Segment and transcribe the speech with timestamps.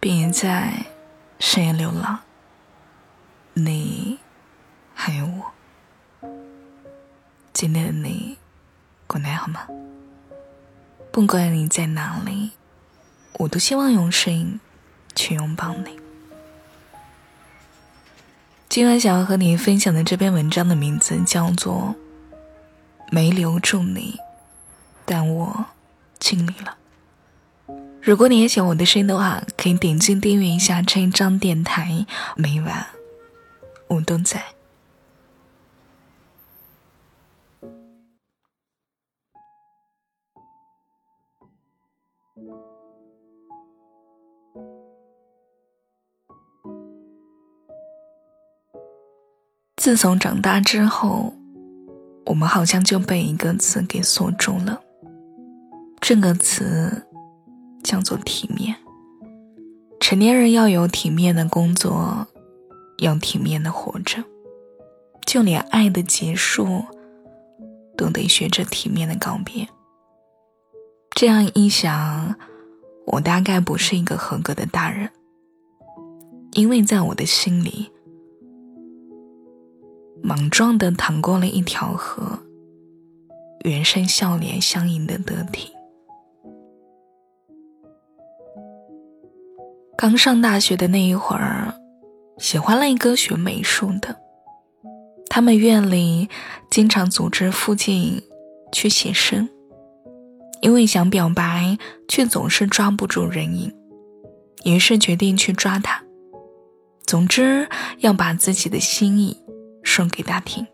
[0.00, 0.86] 并也在
[1.38, 2.20] 深夜流浪。
[3.52, 4.18] 你
[4.94, 5.52] 还有我，
[7.52, 8.38] 今天的你
[9.06, 9.66] 过得好吗？
[11.12, 12.52] 不管你在哪里，
[13.34, 14.58] 我都希望用声音
[15.14, 16.00] 去拥抱你。
[18.70, 21.94] 今晚想要和你分享的这篇文章的名字叫做
[23.10, 24.18] 《没留住你》，
[25.04, 25.66] 但我
[26.18, 26.76] 尽力了。
[28.02, 32.86] 如果你也喜欢我的声音的话，可以点击订阅一下这一张电台，每晚
[33.88, 34.42] 我都在。
[49.76, 51.34] 自从长大之后，
[52.26, 54.80] 我们好像就被一个词给锁住了。
[56.00, 57.06] 这个词
[57.82, 58.76] 叫做体面。
[60.00, 62.26] 成年人要有体面的工作，
[62.98, 64.24] 要体面的活着，
[65.26, 66.84] 就连爱的结束，
[67.96, 69.68] 都得学着体面的告别。
[71.14, 72.34] 这样一想，
[73.06, 75.10] 我大概不是一个合格的大人，
[76.52, 77.90] 因为在我的心里。
[80.22, 82.38] 莽撞的淌过了一条河，
[83.64, 85.70] 原生笑脸相迎的得体。
[90.00, 91.74] 刚上大学的那一会儿，
[92.38, 94.16] 喜欢了一个学美术的，
[95.28, 96.26] 他们院里
[96.70, 98.22] 经常组织附近
[98.72, 99.46] 去写生，
[100.62, 101.76] 因为想表白，
[102.08, 103.70] 却总是抓不住人影，
[104.64, 106.02] 于是决定去抓他。
[107.04, 109.36] 总之，要把自己的心意。
[109.82, 110.66] 说给他听。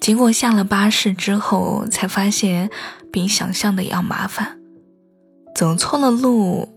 [0.00, 2.70] 结果下了巴士之后，才发现
[3.12, 4.58] 比想象的要麻烦。
[5.54, 6.71] 走错了路，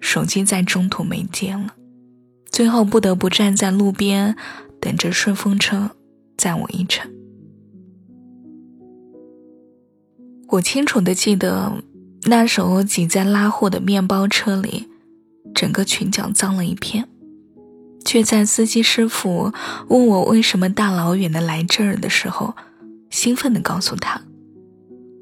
[0.00, 1.74] 手机在中途没电了，
[2.50, 4.34] 最后不得不站在路边
[4.80, 5.90] 等着顺风车
[6.36, 7.10] 载我一程。
[10.48, 11.72] 我清楚的记得，
[12.24, 14.88] 那时候挤在拉货的面包车里，
[15.54, 17.06] 整个裙角脏了一片。
[18.02, 19.52] 却在司机师傅
[19.88, 22.56] 问我为什么大老远的来这儿的时候，
[23.10, 24.22] 兴奋的告诉他：“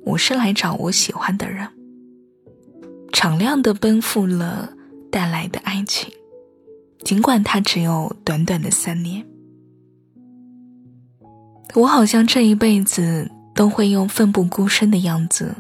[0.06, 1.68] 我是来找我喜欢的人。”
[3.12, 4.70] 敞亮的奔赴了
[5.10, 6.12] 带来的爱情，
[7.04, 9.24] 尽管它只有短短的三年。
[11.74, 15.54] 我好像这一辈子都会用奋不顾身的样子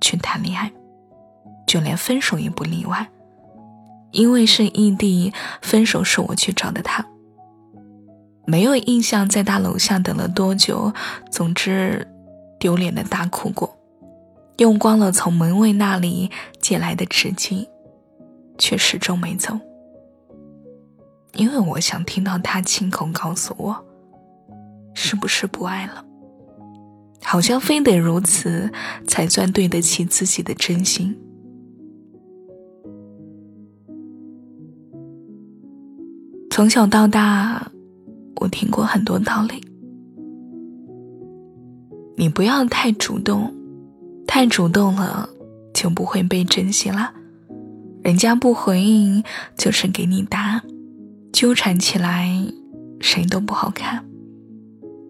[0.00, 0.72] 去谈恋爱，
[1.66, 3.08] 就连分手也不例外。
[4.10, 7.04] 因为是异地，分手是我去找的他。
[8.46, 10.92] 没有印象在他楼下等了多久，
[11.32, 12.06] 总之，
[12.60, 13.76] 丢脸的大哭过，
[14.58, 17.66] 用光了从门卫那里借来的纸巾，
[18.56, 19.58] 却始终没走。
[21.34, 23.84] 因为我想听到他亲口告诉我，
[24.94, 26.04] 是不是不爱了？
[27.24, 28.70] 好像非得如此，
[29.08, 31.18] 才算对得起自己的真心。
[36.50, 37.72] 从小到大，
[38.36, 39.60] 我听过很多道理。
[42.16, 43.52] 你不要太主动，
[44.36, 45.28] 太主动了
[45.72, 47.12] 就不会被珍惜了。
[48.02, 49.22] 人家不回应
[49.56, 50.62] 就是给你答案，
[51.32, 52.44] 纠缠起来
[52.98, 54.04] 谁都不好看。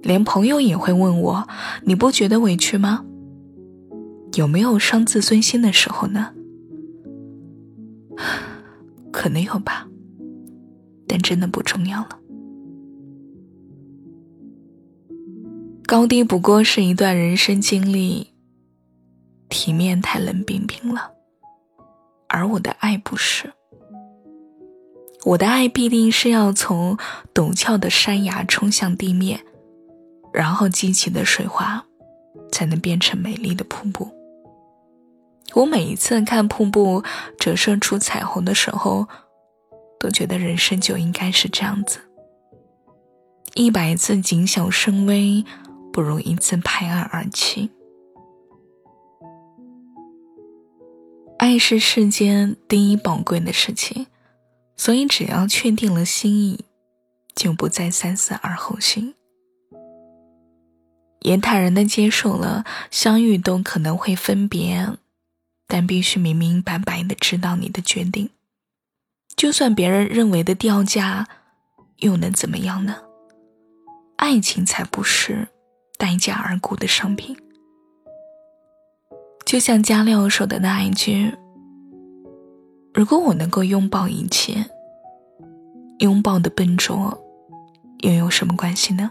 [0.02, 1.48] 连朋友也会问我
[1.84, 3.02] ：“你不觉得委屈吗？
[4.34, 6.32] 有没有伤自尊心的时候呢？”
[9.10, 9.88] 可能有吧。
[11.06, 12.18] 但真的不重要了。
[15.86, 18.33] 高低不过是一段人生经历，
[19.54, 21.12] 体面太冷冰冰了，
[22.26, 23.52] 而我的爱不是。
[25.24, 26.98] 我的爱必定是要从
[27.32, 29.38] 陡峭的山崖冲向地面，
[30.32, 31.84] 然后激起的水花，
[32.50, 34.10] 才能变成美丽的瀑布。
[35.54, 37.04] 我每一次看瀑布
[37.38, 39.06] 折射出彩虹的时候。
[40.00, 41.98] 都觉得人生就应该是这样子，
[43.54, 45.42] 一百次谨小慎微，
[45.90, 47.70] 不如一次拍案而起。
[51.54, 54.08] 爱是世间第一宝贵的事情，
[54.76, 56.64] 所以只要确定了心意，
[57.32, 59.14] 就不再三思而后行，
[61.20, 64.94] 也坦然的接受了相遇都可能会分别，
[65.68, 68.28] 但必须明明白白的知道你的决定。
[69.36, 71.28] 就算别人认为的掉价，
[71.98, 72.96] 又能怎么样呢？
[74.16, 75.46] 爱情才不是
[75.98, 77.36] 待价而沽的商品。
[79.44, 81.32] 就像加料说的那一句
[82.94, 84.64] ：“如果我能够拥抱一切，
[85.98, 87.18] 拥抱的笨拙，
[88.02, 89.10] 又有什么关系呢？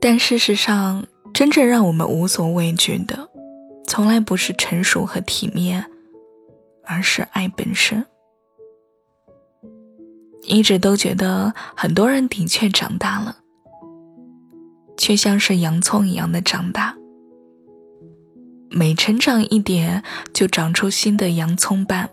[0.00, 3.28] 但事实上，真正让我们无所畏惧的，
[3.86, 5.86] 从来不是成熟和体面，
[6.84, 8.04] 而是爱本身。
[10.42, 13.36] 一直都觉得很多人的确长大了，
[14.96, 16.96] 却像是洋葱一样的长大。
[18.74, 20.02] 每成长一点，
[20.32, 22.08] 就长出新的洋葱瓣，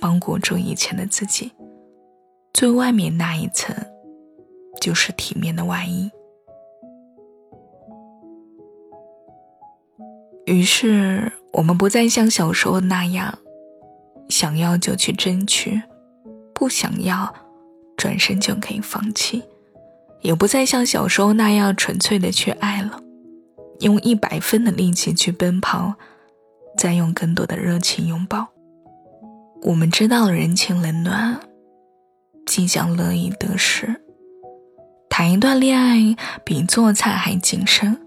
[0.00, 1.52] 包裹住以前的自己。
[2.52, 3.74] 最外面那一层，
[4.80, 6.10] 就是体面的外衣。
[10.46, 13.38] 于是，我们不再像小时候那样，
[14.28, 15.80] 想要就去争取，
[16.52, 17.32] 不想要，
[17.96, 19.40] 转身就可以放弃；
[20.20, 23.00] 也不再像小时候那样纯粹的去爱了。
[23.82, 25.94] 用一百分的力气去奔跑，
[26.78, 28.46] 再用更多的热情拥抱。
[29.62, 31.40] 我们知道了人情冷暖，
[32.46, 34.00] 即将乐意得失。
[35.08, 37.98] 谈一段恋爱比做菜还谨慎，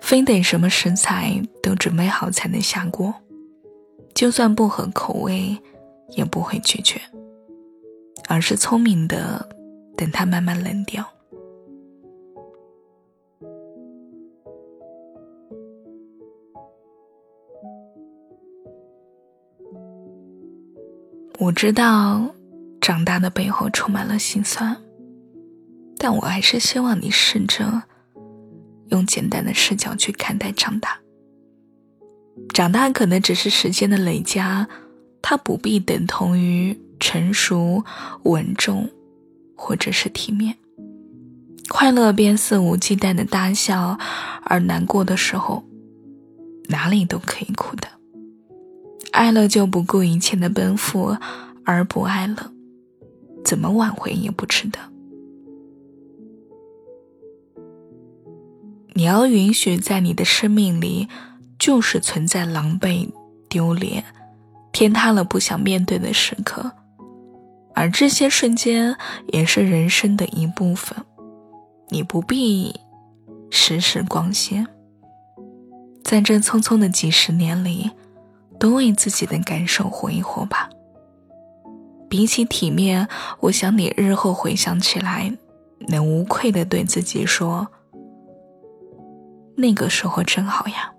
[0.00, 3.14] 非得什么食材都准备好才能下锅，
[4.14, 5.58] 就算不合口味，
[6.10, 7.00] 也不会拒绝，
[8.28, 9.48] 而是聪明的
[9.96, 11.04] 等它慢慢冷掉。
[21.40, 22.34] 我知道，
[22.82, 24.76] 长大的背后充满了心酸，
[25.96, 27.82] 但我还是希望你试着
[28.88, 30.98] 用简单的视角去看待长大。
[32.52, 34.68] 长大可能只是时间的累加，
[35.22, 37.82] 它不必等同于成熟、
[38.24, 38.90] 稳重，
[39.56, 40.54] 或者是体面。
[41.70, 43.98] 快乐便肆无忌惮的大笑，
[44.42, 45.64] 而难过的时候，
[46.68, 47.88] 哪里都可以哭的。
[49.20, 51.14] 爱了就不顾一切的奔赴，
[51.66, 52.52] 而不爱了，
[53.44, 54.78] 怎么挽回也不值得。
[58.94, 61.06] 你要允许在你的生命里，
[61.58, 63.10] 就是存在狼狈、
[63.46, 64.02] 丢脸、
[64.72, 66.72] 天塌了不想面对的时刻，
[67.74, 68.96] 而这些瞬间
[69.26, 70.96] 也是人生的一部分。
[71.90, 72.74] 你不必
[73.50, 74.66] 时时光鲜，
[76.02, 77.90] 在这匆匆的几十年里。
[78.60, 80.70] 多为自己的感受活一活吧。
[82.10, 83.08] 比起体面，
[83.40, 85.32] 我想你日后回想起来，
[85.88, 87.66] 能无愧的对自己说
[89.56, 90.92] ：“那个时候真好呀。”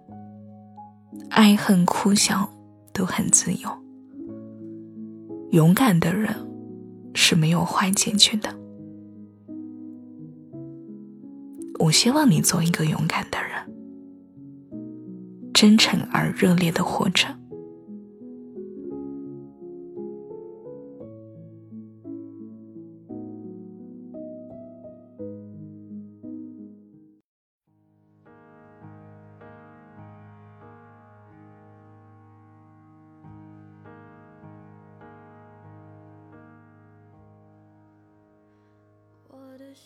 [1.29, 2.49] 爱恨哭笑
[2.91, 3.69] 都很自由。
[5.51, 6.33] 勇敢的人
[7.13, 8.49] 是没有坏结局的。
[11.79, 13.51] 我希望你做一个勇敢的人，
[15.53, 17.27] 真诚而热烈的活着。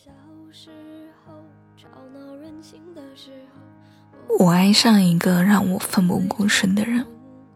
[0.04, 0.10] 小
[0.52, 0.68] 时
[1.24, 1.32] 候
[1.74, 7.06] 吵闹任性的时候我爱上一个让我奋不顾身的人。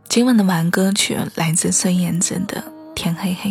[0.08, 3.50] 今晚的晚歌曲来自孙燕姿的《天黑黑》。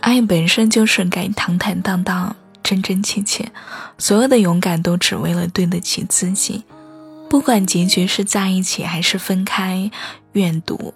[0.00, 3.50] 爱本身就是该坦坦荡荡、真真切切，
[3.98, 6.62] 所有的勇敢都只为了对得起自己。
[7.28, 9.90] 不管结局是在一起还是分开，
[10.32, 10.94] 愿赌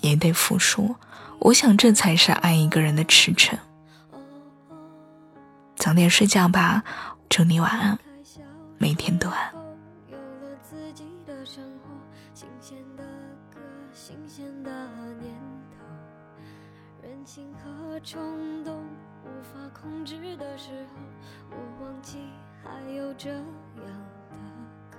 [0.00, 0.96] 也得服输。
[1.38, 3.56] 我想这才是爱一个人的赤诚。
[5.78, 6.82] 早点睡觉吧，
[7.28, 7.96] 祝你晚安，
[8.78, 9.54] 每天都安。
[10.10, 10.58] 有了，
[12.34, 13.04] 新鲜的
[13.48, 13.60] 歌，
[13.94, 14.70] 新鲜的
[15.20, 15.32] 念
[15.70, 15.84] 头，
[17.00, 18.82] 任性和冲动
[19.24, 20.98] 无法控制的时候，
[21.50, 22.18] 我忘记
[22.64, 23.44] 还有这样
[23.76, 23.82] 的
[24.90, 24.98] 歌。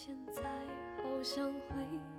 [0.00, 0.42] 现在
[1.02, 2.17] 好想回。